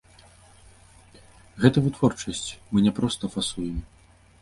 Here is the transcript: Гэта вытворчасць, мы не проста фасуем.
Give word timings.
Гэта 1.65 1.77
вытворчасць, 1.89 2.49
мы 2.73 2.77
не 2.89 2.97
проста 3.01 3.33
фасуем. 3.39 3.77